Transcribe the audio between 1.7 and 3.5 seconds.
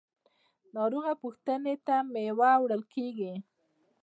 ته میوه وړل کیږي.